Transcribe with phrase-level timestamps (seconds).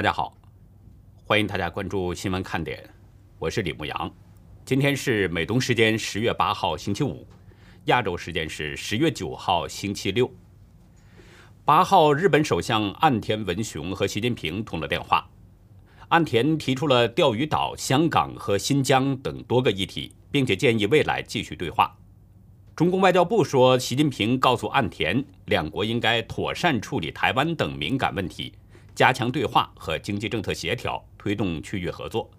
[0.00, 0.34] 大家好，
[1.26, 2.82] 欢迎大家关注新闻看点，
[3.38, 4.10] 我是李牧阳。
[4.64, 7.28] 今天是美东时间十月八号星期五，
[7.84, 10.32] 亚洲时间是十月九号星期六。
[11.66, 15.28] 八号，日本首相岸田文雄和习近平通了电话，
[16.08, 21.94] 岸田提出了钓鱼岛、香港和新疆等多个议题，并且建议未来继续对话。
[22.74, 28.54] 中共外交部说，习近平告诉岸田，两国应该妥善处理台湾等敏感问题。
[28.94, 32.30] 加强对话和经济政策协调，推动区域合作。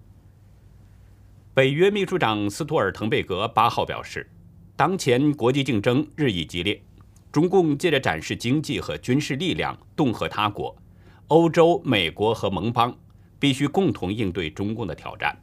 [1.53, 4.29] 北约秘书长斯托尔滕贝格八号表示，
[4.75, 6.81] 当前国际竞争日益激烈，
[7.31, 10.75] 中共借着展示经济和军事力量恫吓他国，
[11.27, 12.97] 欧洲、美国和盟邦
[13.37, 15.37] 必须共同应对中共的挑战。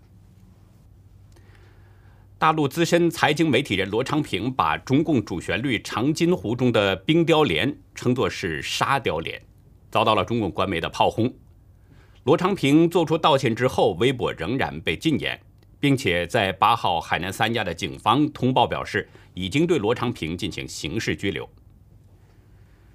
[2.39, 9.43] 大陆资深财经媒体人罗昌平把中共主旋律《长津湖》中的冰雕连称作是沙雕连。
[9.91, 11.33] 遭到了中共官媒的炮轰，
[12.25, 15.41] 罗昌平做出道歉之后，微博仍然被禁言，
[15.81, 21.49] 并且在八号海南三亚的警方通报表示，已经对罗昌平进行刑事拘留。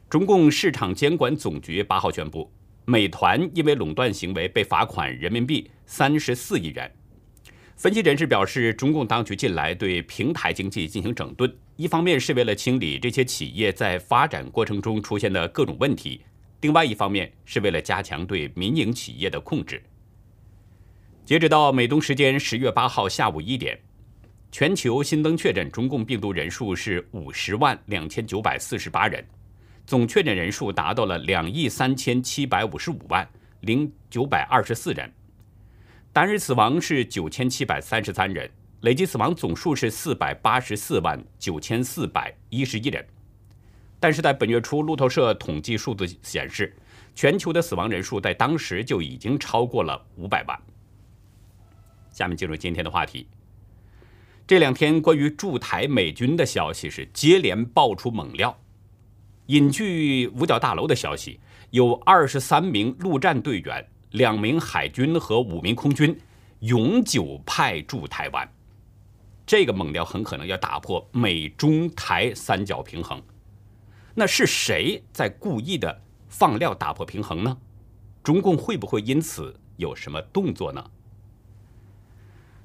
[0.09, 2.51] 中共市场监管总局八号宣布，
[2.85, 6.91] 美团因为垄断行为被罚款人民币三十四亿元。
[7.75, 16.21] 分析人士表示，中共当局近来对平台经济进行整顿，一方面是为了清理这些企业在发展过程中出现的各种问题。
[16.63, 19.83] 另外一方面是为了加强对民营企业的控制。
[21.25, 23.77] 截止到美东时间十月八号下午一点，
[24.49, 29.21] 全球新增确诊中共病毒人数是五十万两千九百四十八人，
[29.85, 33.27] 总确诊人数达到了两亿三千七百五十五万
[33.59, 35.11] 零九百二十四人，
[36.13, 38.49] 单日死亡是九千七百三十三人，
[38.81, 43.05] 累计死亡总数是四百八十四万九千四百一十一人。
[44.03, 46.75] 但是在本月初，路透社统计数字显示，
[47.15, 50.59] 全球的死亡人数在当时就已经超过了五百万。
[52.11, 53.25] 下面进入今天的话题。
[54.45, 58.53] 这两天关于驻台美军的消息是接连爆出猛料。
[59.45, 61.39] 隐居五角大楼的消息，
[61.69, 66.13] 有二十三名陆战队员、两名海军和五名空军
[66.59, 68.45] 永久派驻台湾。
[69.45, 73.23] 这个猛料很可能要打破美中台三角平衡。
[74.15, 77.57] 那是谁在故意的放料打破平衡呢？
[78.23, 80.91] 中共会不会因此有什么动作呢？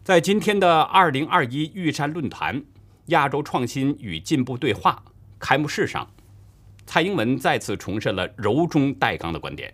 [0.04, 2.62] 在今天的二零二一玉山论坛
[3.06, 5.02] 亚洲创新与进步对话
[5.38, 6.10] 开幕式上，
[6.86, 9.72] 蔡英文再次重申了柔中带刚的观点：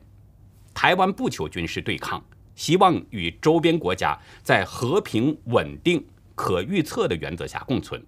[0.72, 2.24] 台湾不求军事对抗，
[2.54, 8.04] 希望与周边国家在和平、稳定、可预测的原则下共存，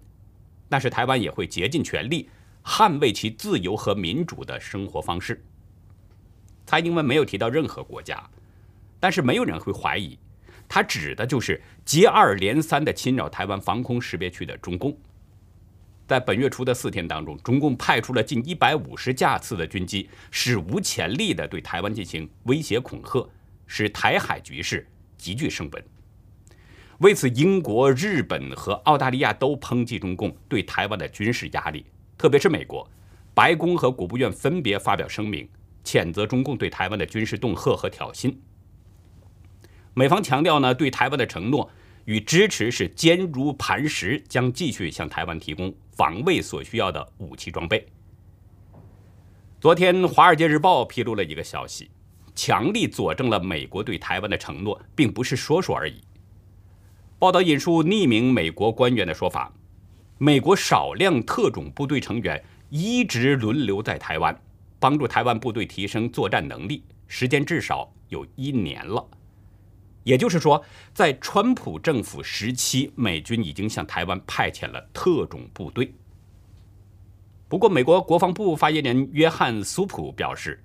[0.69, 2.29] 但是台湾也会竭尽全力。
[2.67, 5.41] 捍卫其自由和民主的生活方式。
[6.65, 8.21] 蔡英文没有提到任何国家，
[8.99, 10.19] 但是没有人会怀疑，
[10.67, 14.95] 他指的就是接二连三的侵扰台湾防空识别区的中共。
[16.05, 23.29] 在本月初的四天当中，中共派出了近一百五十架次的军机，史无前例的对台湾进行威胁恐吓，
[23.65, 24.85] 使台海局势
[25.17, 25.83] 急剧升温。
[26.99, 31.85] 为此，英国、日本和澳大利亚都抨击中共对台湾的军事压力。
[32.17, 32.89] 特别是美国，
[33.33, 35.47] 白宫和国务院分别发表声明，
[35.83, 38.35] 谴责中共对台湾的军事恫吓和挑衅。
[39.93, 41.69] 美方强调呢，对台湾的承诺
[42.05, 47.85] 与支持是坚如磐石，将继续向台湾提供防卫所需要的武器装备。
[49.59, 51.89] 昨天，《华尔街日报》披露了一个消息，
[52.35, 56.01] 强力佐证了美国对台湾的承诺并不是说说而已。
[57.19, 59.51] 报道引述匿名美国官员的说法。
[60.19, 64.35] 美国少量特种部队成员一直轮流在台湾，
[64.79, 69.07] 帮助台湾部队提升作战能力，时间至少有一年了。
[70.03, 70.63] 也就是说，
[70.93, 75.93] 在川普政府时期，美军已经向台湾派遣了特种部队。
[77.47, 80.63] 不过，美国国防部发言人约翰·苏普表示，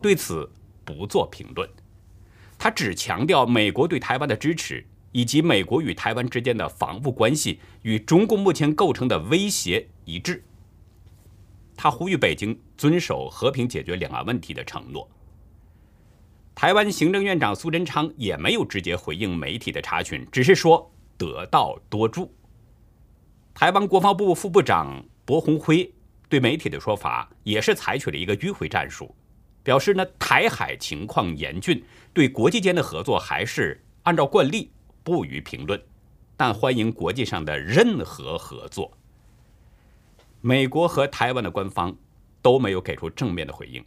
[0.00, 0.50] 对此
[0.84, 1.68] 不做评论，
[2.56, 4.86] 他只强调美国对台湾的支持。
[5.14, 10.42] 以及美国与台湾之间的防务关系与中共目前构成的威胁一致。
[11.76, 15.08] 他呼吁北京遵守和平解决两岸问题的承诺。
[16.52, 22.34] 台湾行政院长苏贞昌也没有直接回应媒体的查询，只是说得道多助。
[23.54, 25.88] 台湾国防部副部长薄鸿辉
[26.28, 29.14] 对媒体的说法也是采取了一个迂回战术，
[29.62, 34.72] 表示呢台海情况严峻，对国际间的合作还是按照惯例。
[35.04, 35.80] 不予评论，
[36.36, 38.90] 但欢迎国际上的任何合作。
[40.40, 41.94] 美国和台湾的官方
[42.42, 43.84] 都没有给出正面的回应。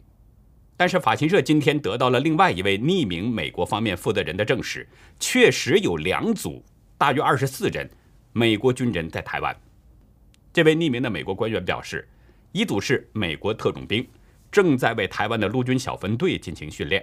[0.76, 4.88] 但是法新社今天得到了另外一位匿名美国方面负责人的证实，
[5.18, 6.64] 确实有两组
[6.96, 7.90] 大约二十四人
[8.32, 9.54] 美国军人在台湾。
[10.52, 12.08] 这位匿名的美国官员表示，
[12.52, 14.06] 一组是美国特种兵，
[14.52, 17.02] 正在为台湾的陆军小分队进行训练；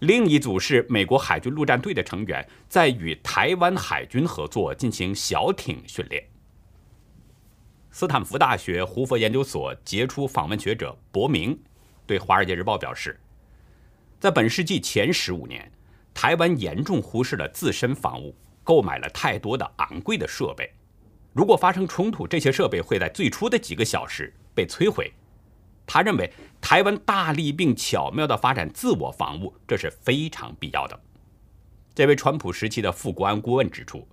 [0.00, 6.24] 另一组是美国海军陆战队的成员，在与台湾海军合作进行小艇训练。
[7.90, 11.58] 斯坦福大学胡佛研究所杰出访问学者伯明。
[12.06, 13.18] 对《华尔街日报》表示，
[14.20, 15.70] 在本世纪前十五年，
[16.14, 20.72] 台湾严重忽视了自身防务，购买了太多的昂贵的设备。
[21.32, 25.12] 如果发生冲突，这些设备会在最初的几个小时被摧毁。
[25.88, 31.00] 他认为，台湾大力并巧妙地发展自我防务，这是非常必要的。
[31.94, 34.06] 这位川普时期的副国安顾问指出，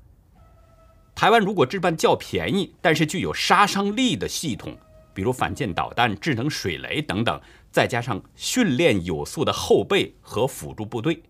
[1.13, 4.75] 台湾如果置办较便宜但是具有杀伤力的系统，
[5.13, 7.39] 比如反舰导弹、智能水雷等等。
[7.71, 11.21] 再加上训练有素的后备和辅助部队，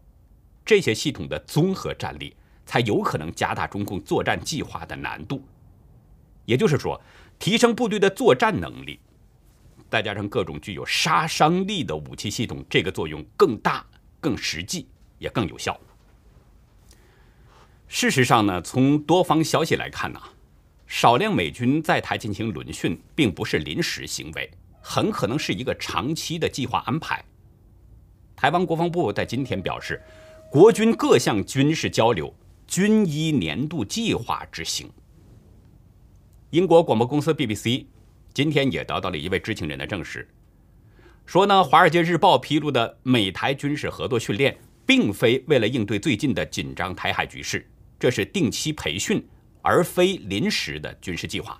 [0.63, 2.35] 这些系统的综合战力
[2.67, 5.43] 才有可能加大中共作战计划的难度。
[6.45, 7.01] 也就是说，
[7.39, 8.99] 提升部队的作战能力，
[9.95, 13.85] 再加上各种具有杀伤力的武器系统，这个作用更大、
[14.19, 14.89] 更实际，
[15.19, 15.79] 也更有效。
[17.87, 20.21] 事实上呢，从多方消息来看呢，
[20.85, 24.51] 少量美军在台进行轮训，并不是临时行为。
[24.81, 27.23] 很可能是一个长期的计划安排。
[28.35, 30.03] 台湾国防部在今天表示，
[30.51, 32.35] 国军各项军事交流
[32.67, 34.91] 均依年度计划执行。
[36.49, 37.85] 英国广播公司 BBC
[38.35, 40.27] 今天也得到了一位知情人的证实，
[41.25, 47.65] 说呢，《华尔街日报》披露的美台军事合作训练，并非为了应对最近的紧张台海局势，
[47.97, 49.25] 这是定期培训，
[49.61, 51.57] 而非临时的军事计划。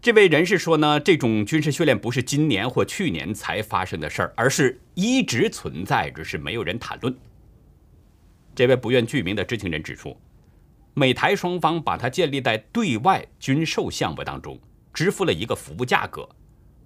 [0.00, 7.14] 这位人士说呢，这种军事训练不是今年或去年才发生的事儿，而是一直存在，只是没有人谈论。
[8.54, 10.18] 这位不愿具名的知情人指出，
[10.94, 14.58] 美台双方把它建立在对外军售项目当中，
[14.98, 16.28] 支付了一个服务价格。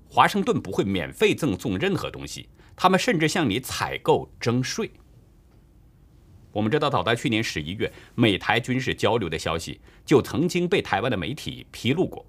[0.07, 4.91] 华盛顿不会免费赠送任何东西，他们甚至向你采购征税。
[6.53, 12.27] 我们知道，早在去年十一月，美台军事交流的消息就曾经被台湾的媒体披露过。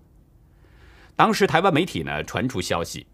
[1.18, 3.06] 当时台湾媒体呢传出消息，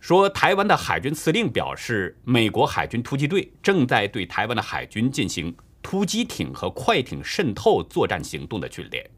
[0.00, 9.08] 说台湾的海军司令表示，美国海军突击队正在对台湾的海军进行突击艇和快艇渗透作战行动的训练。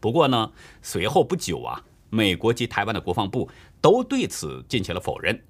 [0.00, 0.52] 不过呢，
[0.82, 3.48] 随后不久啊，美国及台湾的国防部
[3.80, 5.42] 都对此进行了否认。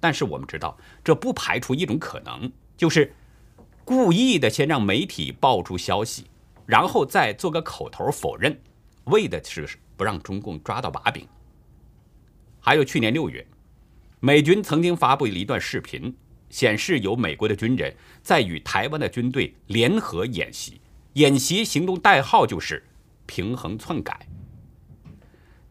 [0.00, 3.12] 但是我们知道，这不排除一种可能，就是
[3.84, 6.26] 故意的先让媒体爆出消息，
[6.66, 8.60] 然后再做个口头否认，
[9.04, 9.68] 为的是。
[9.98, 11.26] 不让中共抓到把柄。
[12.60, 13.44] 还有去年六月，
[14.20, 16.16] 美军曾经发布了一段视频，
[16.50, 17.92] 显示有美国的军人
[18.22, 20.80] 在与台湾的军队联合演习，
[21.14, 22.86] 演习行动代号就是
[23.28, 24.26] “平衡篡改”。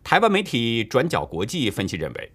[0.02, 2.32] 台湾媒体转角国际分析认为，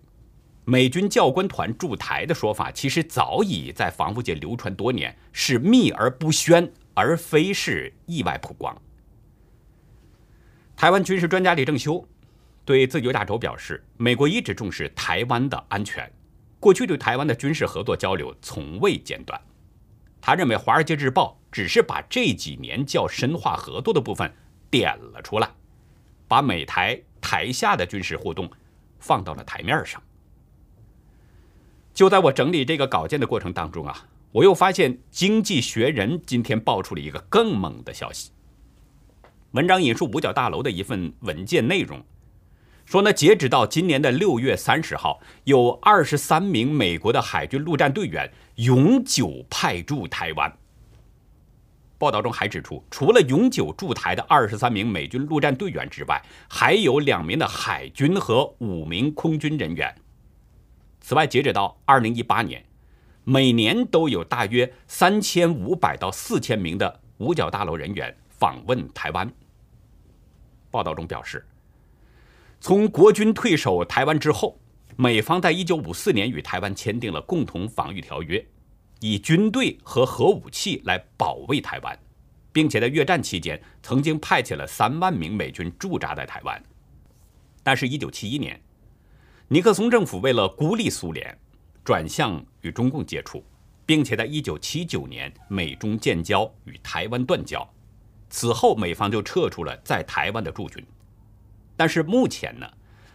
[0.67, 8.77] 美军教官团驻台的说法其实早已在防务界流传多年，是秘而不宣，而非是意外曝光。
[10.77, 12.07] 台湾军事专家李正修
[12.65, 16.13] 对自由亚洲表示，美国一直重视台湾的安全，
[16.61, 19.41] 过去对台湾的军事合作交流从未间断。
[20.21, 24.33] 他认为，《华尔街日报》只是把这几年较深化合作的部分
[24.73, 25.49] 点了出来，
[26.27, 28.51] 把美台台下的军事互动
[28.99, 30.03] 放到了台面上。
[31.93, 38.31] 就在我整理这个稿件的过程当中啊，我又发现《经济学人》今天爆出了一个更猛的消息。
[39.51, 42.03] 文章引述五角大楼的一份文件内容，
[42.87, 50.51] 说呢，截止到今年的六月三十号，有二十三名美国的海军陆战队员永久派驻台湾。
[52.03, 59.95] 报道中还指出，除了永久驻台的二十三名美军陆战队员之外，还有两名的海军和五名空军人员。
[61.01, 62.61] 此外，截止到二零一八年，
[63.23, 69.33] 每年都有大约三千五百到四千名的五角大楼人员访问台湾。
[70.73, 71.47] 报道中表示，
[72.59, 74.59] 从国军退守台湾之后，
[74.97, 78.45] 美方在一九五四年与台湾签订了共同防御条约，
[79.03, 81.99] 以军队和核武器来保卫台湾，
[82.53, 86.63] 并且在越战期间曾经派遣了三万名美军驻扎在台湾。
[87.65, 88.61] 但是，一九七一年，
[89.49, 91.37] 尼克松政府为了孤立苏联，
[91.85, 93.45] 转向与中共接触，
[93.85, 97.69] 并且在一九七九年美中建交，与台湾断交。
[98.31, 100.81] 此后，美方就撤出了在台湾的驻军，
[101.77, 102.71] 但是目前呢，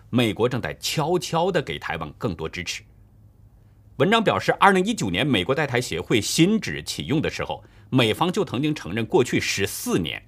[0.09, 2.83] 美国正在悄悄地给台湾更多支持，
[3.97, 10.23] 文章表示，二零一九年美国在台协会新址启用的时候，美方就曾经承认，过去十四年，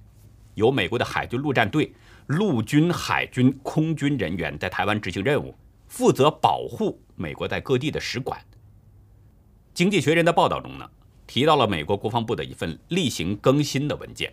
[0.54, 1.94] 由美国的海军陆战队、
[2.26, 5.54] 陆军、海军、空军人员在台湾执行任务，
[5.86, 8.44] 负责保护美国在各地的使馆。
[9.72, 10.90] 经济学人的报道中呢，
[11.28, 14.32] 提到了美国国防部的一份例行更新的文件，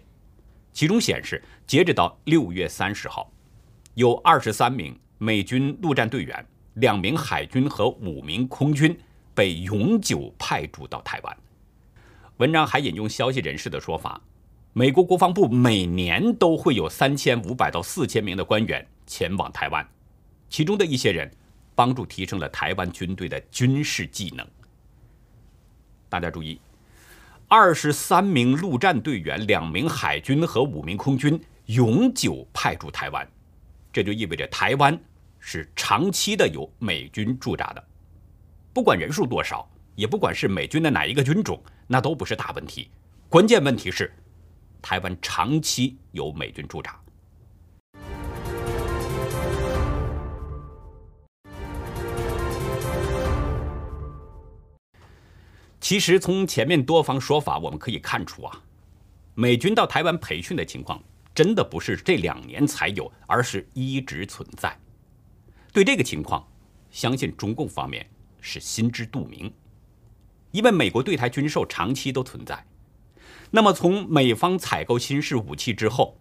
[0.74, 3.32] 其中显示，截止到六月三十号，
[3.94, 9.00] 有二十三名美军陆战队员、两名海军和五名空军。
[9.38, 11.38] 被永久派驻到台湾。
[12.38, 14.20] 文章还引用消息人士的说法，
[14.74, 19.88] 美国国防部每年都会有三千五百到四千名的官员前往台湾，
[20.50, 21.32] 其中的一些人
[21.75, 24.44] 帮助提升了台湾军队的军事技能。
[26.10, 26.60] 大家注意，
[27.48, 33.29] 二十三名陆战队员、两名海军和五名空军永久派驻台湾，
[33.94, 35.00] 这就意味着台湾
[35.38, 37.84] 是长期的有美军驻扎的。
[38.77, 42.91] 不管人数多少，也不管是美军的哪一个军种，那都不是大问题。
[43.27, 44.13] 关键问题是，
[44.84, 46.96] 台湾长期有美军驻扎。
[55.81, 58.62] 其实从前面多方说法，我们可以看出啊，
[59.34, 61.01] 美军到台湾培训的情况，
[61.34, 64.79] 真的不是这两年才有，而是一直存在。
[65.74, 66.48] 对这个情况，
[66.91, 68.07] 相信中共方面。
[68.48, 69.54] 是心知肚明，
[70.51, 72.66] 因为美国对台军售长期都存在。
[73.51, 76.18] 那么，从美方采购新式武器之后，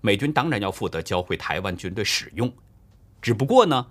[0.00, 2.52] 美军当然要负责教会台湾军队使用。
[3.20, 3.86] 只不过呢，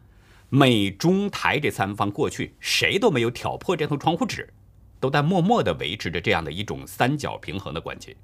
[0.50, 4.54] 美中台这三方过去谁都没有挑破这层窗户纸，
[5.00, 8.18] 都在默默地维持着这样的一种三角平衡的关系。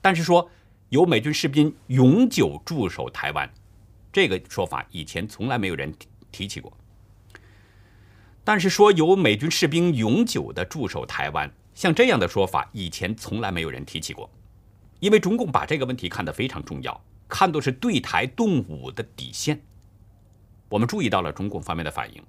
[0.00, 0.50] 但是说
[0.88, 3.52] 有美军士兵永久驻守台湾，
[4.10, 5.92] 这个说法以前从来没有人
[6.32, 6.72] 提起过。
[8.48, 14.30] 但是说有美军士兵永久的驻守台湾，像这样的说法以前从来没有人提起过，
[15.00, 19.60] 因为中共把这个问题看得非常重要，看作是对台动武的底线。
[20.70, 22.22] 我们注意到了中共方面的反应，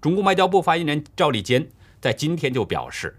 [0.00, 1.64] 中共外交部发言人赵立坚
[2.00, 3.16] 在今天就表示，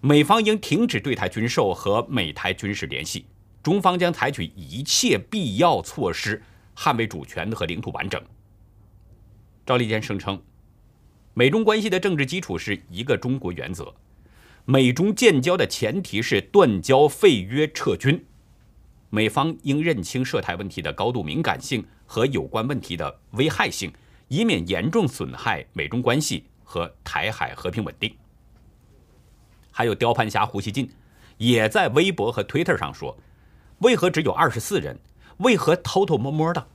[0.00, 3.26] 美方应停止对台军售和美台军事联系，
[3.62, 6.42] 中方将采取一切必要措施
[6.74, 8.20] 捍卫主权和领土完整。
[9.64, 10.42] 赵立坚声称。
[11.34, 13.94] 美中关系的政治基础是一个中国原则，
[14.66, 18.22] 美中建交的前提是断交、废约、撤军。
[19.08, 23.90] 美方应认清涉台问题的高度敏感性和有关问题的危害性，
[24.28, 28.14] 以免严重损害美中关系和台海和平稳定。
[29.70, 30.90] 还有雕盘侠胡锡进
[31.38, 33.16] 也在微博和 Twitter 上说
[33.80, 34.98] ：“为何只有二十四人？
[35.38, 36.68] 为何偷偷摸摸的？”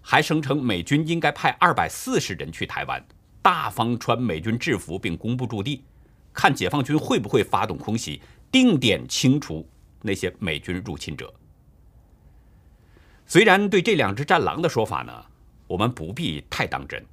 [0.00, 3.06] 还声称美军应该派二百四十人去台湾。
[3.42, 5.82] 大方穿美军制服并公布驻地，
[6.32, 8.22] 看解放军会不会发动空袭，
[8.52, 9.68] 定点清除
[10.00, 11.34] 那些美军入侵者。
[13.26, 15.12] 虽然对这两只战狼的说法呢，
[15.66, 17.04] 我们不必太当真，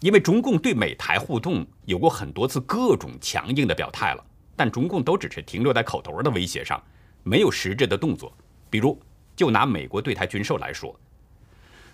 [0.00, 6.80] 因为中共对美台互动有过很多次各种强硬的表态了，但中共都只是停留在口头的威胁上，
[7.24, 8.32] 没有实质的动作。
[8.70, 9.00] 比如，
[9.34, 10.94] 就拿美国对台军售来说，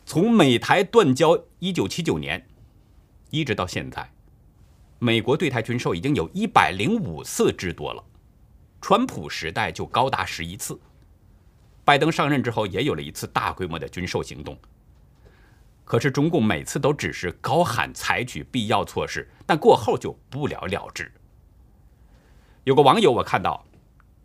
[0.05, 2.47] 从美台断交一九七九年。
[3.33, 4.07] 一直到现在，
[4.99, 8.05] 美国对台军售已经有一百零五次之多了。
[8.79, 10.79] 川普时代就高达十一次，
[11.83, 14.59] 拜登上任之后也有了一次大规模的军售行动。
[15.83, 21.11] 可是中共每次都只是高喊采取必要措施，但过后就不了了之。
[22.65, 23.65] 有个网友我看到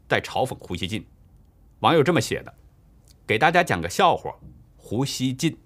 [0.09, 1.07] 在嘲讽胡锡进，
[1.79, 2.53] 网友这么写的
[3.25, 4.35] ：“给大家讲个笑话，
[4.75, 5.57] 胡锡进。”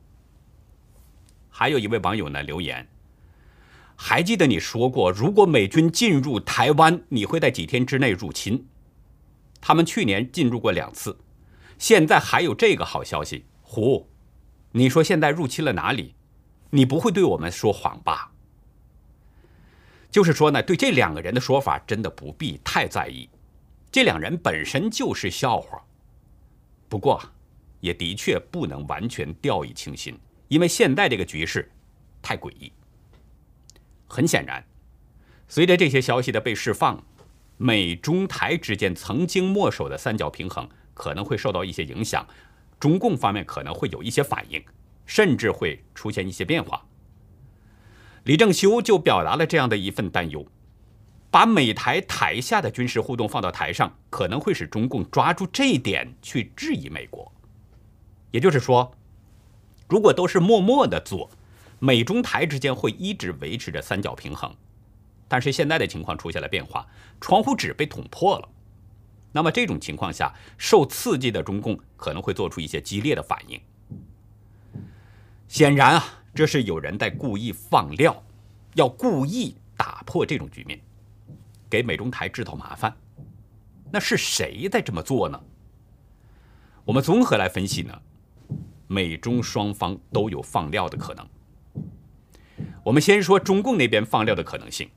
[1.50, 2.88] 还有一位网友呢留言。
[4.04, 8.68] 还记得你说过，如果美军进入台湾，你会在几天之内入侵。
[9.62, 11.16] 他们去年进入过两次，
[11.78, 13.46] 现在还有这个好消息。
[13.62, 14.10] 胡，
[14.72, 16.16] 你说现在入侵了哪里？
[16.72, 18.32] 你不会对我们说谎吧？
[20.10, 23.30] 就是说呢，对这两个人的说法真的不必太在意，
[23.92, 25.80] 这两人本身就是笑话。
[26.90, 27.22] 不过，
[27.82, 30.18] 也的确不能完全掉以轻心，
[30.48, 31.72] 因为现在这个局势
[32.20, 32.74] 太诡异。
[34.12, 34.66] 很显然，
[35.48, 37.02] 随着这些消息的被释放，
[37.56, 42.28] 美中台之间曾经默守的三角平衡可能会受到一些影响，
[42.78, 44.62] 中共方面可能会有一些反应，
[45.06, 46.86] 甚至会出现一些变化。
[48.26, 50.46] 李正修就表达了这样的一份担忧：，
[51.32, 57.32] 把美台台下的军事互动放到台上，可能会使中共抓住这一点去质疑美国。
[58.32, 58.94] 也就是说，
[59.88, 61.32] 如果都是默默的做。
[61.84, 64.56] 美中台之间会一直维持着三角平衡，
[65.28, 66.86] 但是现在的情况出现了变化，
[67.20, 68.48] 窗户纸被捅破了。
[69.32, 73.60] 那么这种情况下，受刺激的中共可能会做出一些激烈的反应。
[75.48, 78.24] 显然啊，这是有人在故意放料，
[78.76, 80.80] 要故意打破这种局面，
[81.68, 82.96] 给美中台制造麻烦。
[83.92, 85.42] 那是谁在这么做呢？
[86.86, 88.02] 我们综合来分析呢，
[88.86, 91.28] 美中双方都有放料的可能。
[92.84, 94.90] 我们先说中共那边放料的可能性。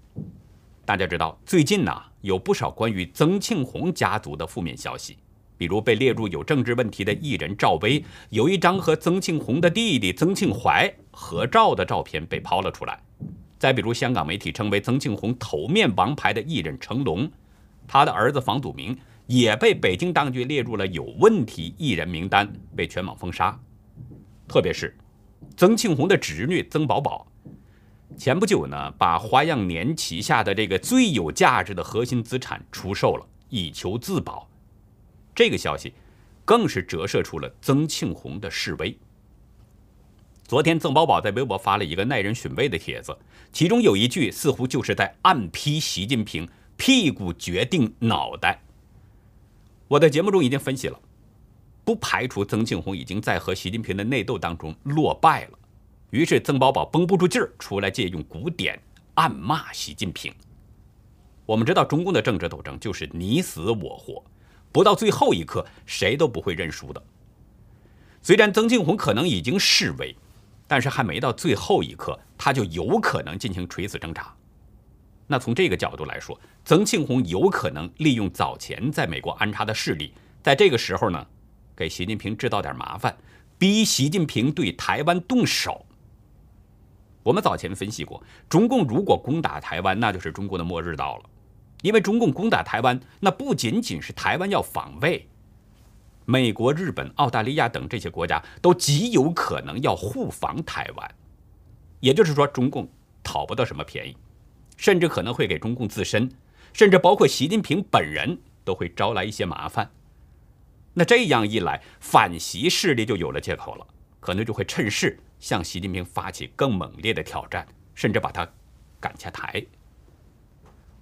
[0.87, 5.19] 大家知道，最近呢有不少关于曾庆红家族的负面消息，
[5.59, 12.99] 比如被列入有政治问题的艺人赵薇，有一张和曾庆红的弟弟曾庆怀合照的照片被抛了出来。
[13.59, 17.31] 再比如，香港媒体称为曾庆红头面王牌的艺人成龙。
[17.87, 23.59] 他的儿子房祖名也被北京当局列入了有问题艺人名单，被全网封杀。
[24.49, 24.97] 特别是
[25.55, 27.27] 曾庆红的侄女曾宝宝，
[28.17, 34.49] 前不久呢，把花样年旗下的这个最有价值的核心资产出售了，以求自保。
[35.35, 35.93] 这个消息
[36.45, 38.97] 更是折射出了曾庆红的示威。
[40.47, 43.17] 昨天，曾宝宝在微博发了一个耐人寻味的帖子，
[43.53, 46.49] 其中有一句似乎就是在暗批习近平。
[46.77, 48.61] 屁股决定脑袋。
[49.87, 51.01] 我在节目中已经分析了，
[51.85, 55.59] 不排除曾庆红已经在和习近平的内斗当中落败了。
[56.15, 58.81] 于是曾宝宝绷不住劲儿，出来借用古典
[59.15, 60.33] 暗骂习近平。
[61.45, 64.25] 我们知道，中共的政治斗争就是你死我活，
[64.71, 67.03] 不到最后一刻，谁都不会认输的。
[68.23, 70.15] 虽然曾庆红可能已经示威，
[70.69, 74.33] 但是还没到最后一刻，他就有可能进行垂死挣扎。
[75.27, 81.27] 那从这个角度来说，曾庆红有可能利用早前在美国安插的势力，在这个时候呢，
[81.75, 83.19] 给习近平制造点麻烦，
[83.59, 85.85] 逼习近平对台湾动手。
[87.25, 91.25] 我们早前分析过，中共如果攻打台湾，那就是中国的末日到了，
[91.83, 95.27] 因为中共攻打台湾，那不仅仅是台湾要防卫，
[96.25, 101.15] 美国、日本、澳大利亚等这些国家都极有可能要护防台湾，
[101.99, 102.89] 也就是说，中共
[103.25, 104.17] 讨不到什么便宜。
[104.77, 106.29] 甚至可能会给中共自身，
[106.73, 109.89] 甚至包括习近平本人都会招来一些麻烦。
[110.95, 113.87] 那这样一来，反习势力就有了借口了，
[114.19, 118.49] 可能就会趁势向习近平发起更猛烈的挑战，甚至把他
[118.99, 119.63] 赶下台。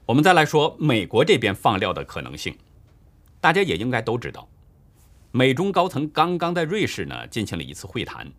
[0.05, 2.59] 我们再来说美国这边放料的可能性，
[3.41, 4.49] 大家也应该都知道，
[5.31, 8.33] 美中高层刚刚在瑞士呢进行了一次会谈。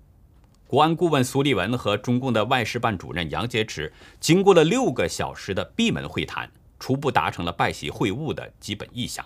[0.68, 3.90] 国安顾问苏利文和中共的外事办主任杨洁篪
[4.20, 9.26] 经过了六个小时的闭门会谈，初步达成了拜习会晤的基本意向。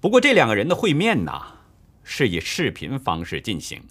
[0.00, 1.32] 不过，这两个人的会面呢，
[2.02, 3.84] 是以视频方式进行，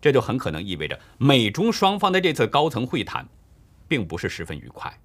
[0.00, 3.28] 这就很可能意味着美中双方的这次高层会谈，
[3.86, 5.00] 并不是十分愉快。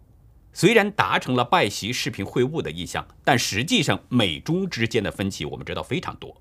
[0.54, 6.40] 虽然达成了拜习视频会晤的意向，但实际上美中之间的分歧，我们知道非常多。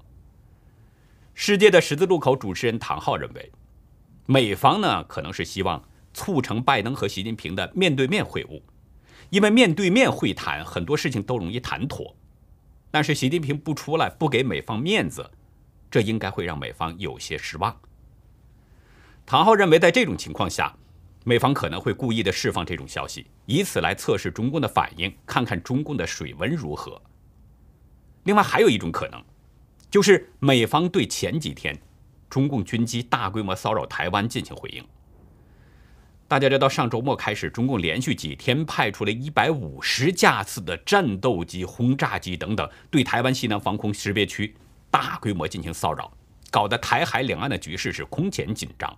[1.33, 3.51] 世界的十字路口主持人唐浩认为，
[4.27, 8.61] 美方呢可能是希望促成拜登和习近平的面对面会晤，
[9.31, 12.15] 因为面对面会谈很多事情都容易谈妥。
[12.91, 15.31] 但是习近平不出来，不给美方面子，
[15.91, 17.75] 这应该会让美方有些失望。
[19.33, 20.77] 唐浩认为，在这种情况下，
[21.25, 27.01] 美方可能会故意的释放这种消息，以此来测试中共的反应，看看中共的水温如何。
[28.25, 29.18] 另外还有一种可能。
[29.90, 31.75] 就是美方对前几天
[32.29, 34.85] 中共军机大规模骚扰台湾进行回应。
[36.29, 44.55] 大家知道，上周末开始，中共连续几天派出了一百五十架次的战斗机、轰炸机等等，对台湾西南防空识别区
[44.90, 46.12] 大规模进行骚扰，
[46.51, 48.95] 搞得台海两岸的局势是空前紧张。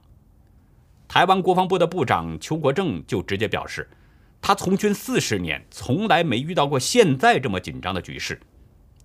[1.07, 3.89] 台湾国防部的部长邱国正就直接表示，
[4.41, 8.41] 他从军四十年，从来没遇到过现在这么紧张的局势。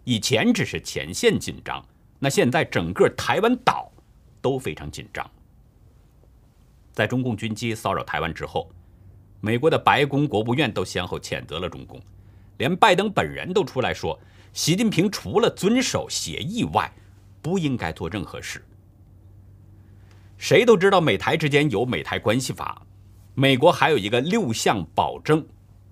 [0.05, 1.85] 以前只是前线紧张，
[2.17, 3.91] 那现在整个台湾岛
[4.41, 5.29] 都非常紧张。
[6.91, 8.71] 在中共军机骚扰台湾之后，
[9.39, 12.01] 美国的白宫、国务院都先后谴责了中共，
[12.57, 14.19] 连拜登本人都出来说，
[14.51, 16.91] 习近平除了遵守协议外，
[17.41, 18.65] 不应该做任何事。
[20.39, 22.81] 谁都知道美台之间有美台关系法，
[23.35, 25.45] 美国还有一个六项保证。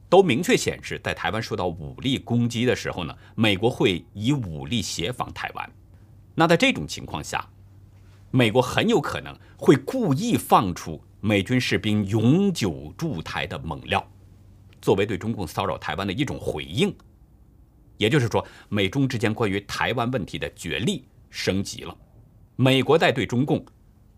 [0.09, 5.69] 都明确显示，在台湾受到武力攻击的时候呢，美国会以武力协防台湾。
[6.33, 7.45] 那在这种情况下，
[8.31, 14.01] 美国很有可能会故意放出美军士兵永久驻台的猛料，
[14.81, 16.95] 作为对中共骚扰台湾的一种回应。
[17.97, 21.93] 也就是说，美中之间关于台湾问题的角力升级了，
[22.55, 23.61] 美国在对中共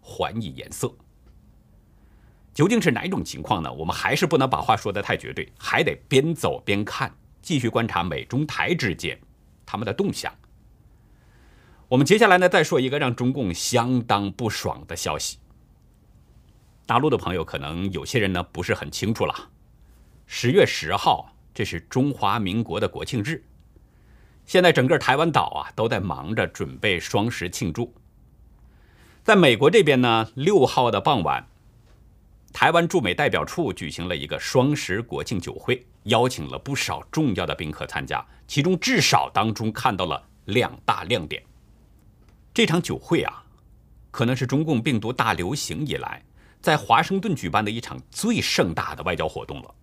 [0.02, 0.94] 还以颜色。
[2.54, 3.72] 究竟是哪种情况呢？
[3.72, 9.18] 我们还是不能把话说得太绝对，还得边走边看，继续观察美中台之间
[9.66, 10.34] 他们的动向。
[11.88, 15.38] 我们接下来呢，再说一个让中共相当不爽的消息。
[16.86, 19.52] 大陆的朋友可能有些人呢不是很清楚了，
[20.26, 23.42] 十月十号这是中华民国的国庆日，
[24.46, 27.94] 现在整个台湾岛啊都在忙着准备双十庆祝。
[29.30, 31.48] 在美国这边呢，六号的傍晚。
[32.52, 38.26] 台湾驻美代表处举行了一个双十国庆酒会，邀请了不少重要的宾客参加。
[38.48, 41.44] 其中至少当中看到了两大亮点。
[42.56, 43.44] 这场酒会啊，
[44.10, 46.24] 可能是中共病毒大流行以来
[46.60, 49.76] 在华盛顿举办的一场最盛大的外交活动了。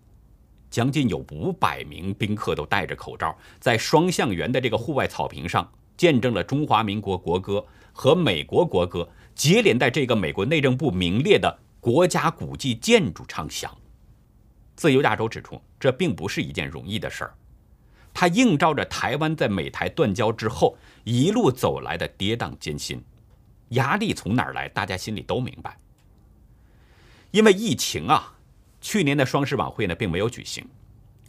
[0.68, 11.60] 将近有五百名宾客都戴着口罩，在双向园的这个户外草坪上，见证了中华民国国歌和美国国歌接连在这个美国内政部名列的。
[11.78, 13.72] 国家古迹建筑畅响，
[14.74, 17.32] 自由亚洲指出，这并不是一件容易的事儿，
[18.12, 23.00] 它映照着台湾在美台断交之后一路走来的跌宕艰辛，
[23.68, 25.78] 压力从哪儿来，大家心里都明白。
[27.30, 28.34] 因为疫情啊，
[28.80, 30.66] 去年的双十晚会呢并没有举行，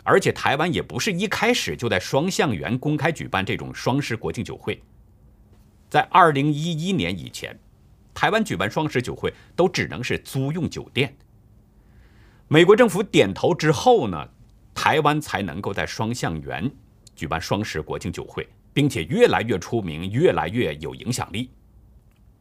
[0.03, 4.81] 而且台湾也不是一开始就在双向园公开举办这种双十国庆酒会，
[5.87, 7.55] 在二零一一年以前。
[8.17, 11.15] 台湾举办双十酒会都只能是租用酒店。
[12.47, 14.27] 美国政府点头之后呢，
[14.73, 16.67] 台湾才能够在双向园
[17.15, 21.51] 举办双十国庆酒会，并且越来越出名，越来越有影响力。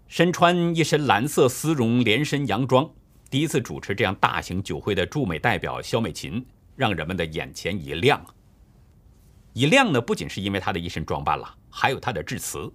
[0.09, 2.89] 身穿一身蓝色丝绒连身洋装，
[3.29, 6.43] 第一次主持这样大型酒会的驻美代表肖美琴，
[6.75, 8.25] 让人们的眼前一亮。
[9.53, 12.73] 一亮呢，不仅是因为她的一身装扮了，还有她的致辞。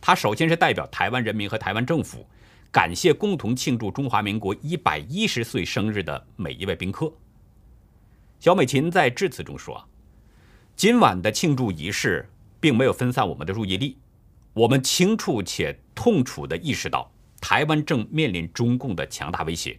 [0.00, 2.26] 他首先是代表台湾人民和台湾政府，
[2.72, 7.12] 感谢共同庆祝中华民国一百一十岁生日的每一位宾客。
[8.38, 9.86] 小美琴在致辞中说
[10.74, 12.26] ：“今晚的庆祝仪式
[12.58, 13.98] 并没有分散我们的注意力，
[14.54, 19.78] 我们清楚且痛楚地意识到台湾正面临中共的强大威胁，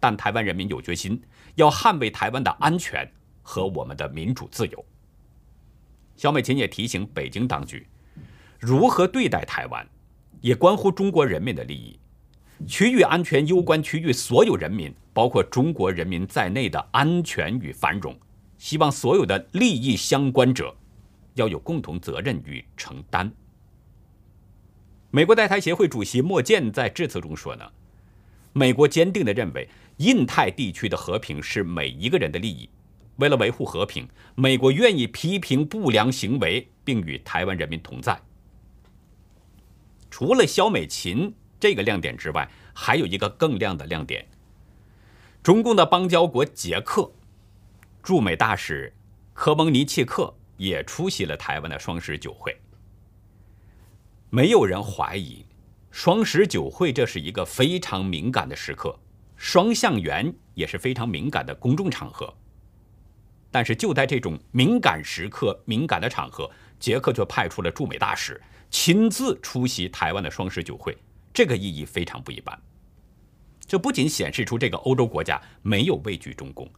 [0.00, 1.22] 但台湾人民有决心
[1.54, 3.08] 要捍卫台湾的安全
[3.42, 4.84] 和我们的民主自由。”
[6.16, 7.86] 小美琴也提醒北京当局。
[8.60, 9.88] 如何对待台湾，
[10.42, 11.98] 也关乎中国人民的利益。
[12.66, 18.14] 区域安全攸关区域所有人民，包括中国人民在内的安全与繁荣。
[18.58, 20.76] 希望所有的利益相关者
[21.36, 23.32] 要有共同责任与承担。
[25.10, 27.64] 美国在台协会主席莫健在致辞中说呢
[28.52, 32.68] ：“美国坚定地认为，印太地区的和平是每一个人的利益。
[33.16, 38.20] 为了维护和平，美国愿意批评不良行为，并与台湾人民同在。”
[40.10, 44.26] 除了肖美琴这个亮点之外，还有一个更亮的亮点。
[45.42, 47.10] 中共的邦交国捷克
[48.02, 48.92] 驻美大使
[49.32, 52.54] 科蒙尼契克也出席了台湾的双十酒会。
[54.28, 55.46] 没有人怀疑，
[55.90, 58.98] 双十酒会这是一个非常敏感的时刻，
[59.36, 62.32] 双向园也是非常敏感的公众场合。
[63.50, 68.40] 但是就在这种敏感时刻、敏感的场合，捷克却派出了驻美大使。
[68.70, 70.96] 亲自出席台湾的双十酒会，
[71.34, 72.56] 这个意义非常不一般。
[73.66, 76.70] 这不仅显示出这个欧洲国家没有畏惧中共，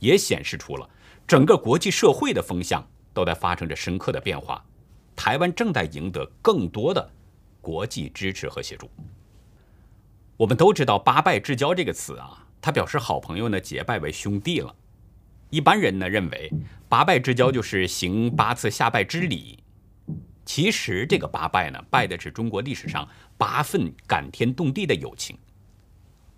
[0.00, 0.90] 也显示出了
[1.24, 2.84] 整个国际社会的风向
[3.14, 4.64] 都在发生着深刻的变化。
[5.14, 7.08] 台湾正在赢得更多的
[7.60, 8.90] 国际支持和协助。
[10.36, 14.74] 我们都知道“八拜之交”这个词啊，它表示好朋友呢结拜为兄弟了。
[15.50, 16.52] 一般人呢认为
[16.88, 19.58] “八拜之交”就是行八次下拜之礼。
[20.44, 25.36] 其实这个八拜呢，拜的是中国历史上八份感天动地的友情。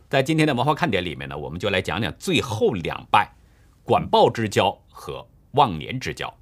[0.09, 3.31] 在今天的文化看点里面呢，我们就来讲讲最后两拜：
[3.83, 6.35] 管鲍之交和忘年之交。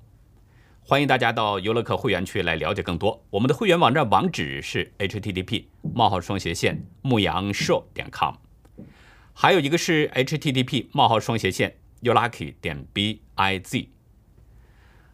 [0.83, 3.25] 欢迎大家到游乐客会员区来了解更多。
[3.31, 8.35] 我们的会员网站网址是 http: 冒号双斜线牧羊社点 com，
[9.33, 13.89] 还有一个是 http: 冒号双斜线 youlucky 点 biz。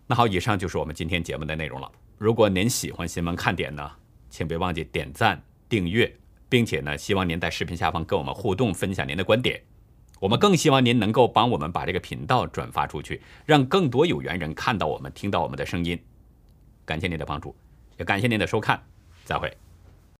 [0.07, 1.90] 那好，以上就是我们今天节目的内容了。
[2.18, 3.90] 如果您喜欢新闻看点呢，
[4.28, 6.14] 请别忘记点赞、订阅，
[6.48, 9.62] 并且呢，希望您在视频下方跟我们互动，分享您的观点。
[10.20, 15.98] 我们更希望您能够帮我们把这个频道转发出去，让更多有缘人看到我们、听到我们的声音。
[16.85, 17.57] 感谢您的帮助，
[17.98, 18.81] 也感谢您的收看，
[19.24, 19.72] 再会。